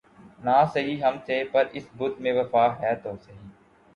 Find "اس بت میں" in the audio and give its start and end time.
1.73-2.33